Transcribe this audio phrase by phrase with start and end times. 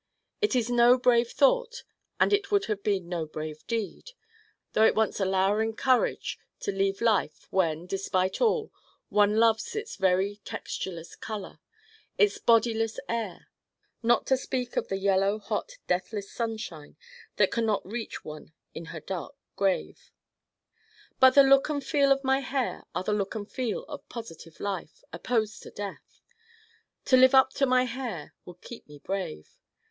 [0.41, 1.83] It is no brave thought
[2.19, 4.13] and it would have been no brave deed.
[4.73, 8.73] Though it wants a lowering courage to leave life when, despite all,
[9.09, 11.59] one loves its very textureless color,
[12.17, 13.49] its bodiless air:
[14.01, 16.97] not to speak of the yellow hot deathless sunshine
[17.35, 20.09] that can not reach one in her dark grave
[21.19, 24.59] But the look and feel of my hair are the look and feel of positive
[24.59, 26.23] life, opposed to death.
[27.05, 29.59] To live up to my hair would keep me brave.